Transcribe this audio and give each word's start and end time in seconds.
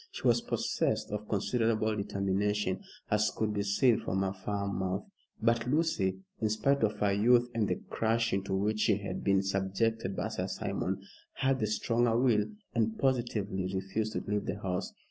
She 0.09 0.23
was 0.27 0.41
possessed 0.41 1.11
of 1.11 1.29
considerable 1.29 1.95
determination, 1.95 2.81
as 3.11 3.29
could 3.37 3.53
be 3.53 3.61
seen 3.61 3.99
from 3.99 4.21
her 4.23 4.33
firm 4.33 4.79
mouth. 4.79 5.05
But 5.39 5.67
Lucy, 5.67 6.23
in 6.39 6.49
spite 6.49 6.81
of 6.81 6.97
her 6.97 7.11
youth 7.13 7.51
and 7.53 7.67
the 7.67 7.75
crushing 7.87 8.43
to 8.45 8.55
which 8.55 8.79
she 8.79 8.97
had 8.97 9.23
been 9.23 9.43
subjected 9.43 10.15
by 10.15 10.29
Sir 10.29 10.47
Simon, 10.47 11.03
had 11.33 11.59
the 11.59 11.67
stronger 11.67 12.19
will, 12.19 12.45
and 12.73 12.97
positively 12.97 13.71
refused 13.75 14.13
to 14.13 14.23
leave 14.27 14.47
the 14.47 14.59
house. 14.59 14.91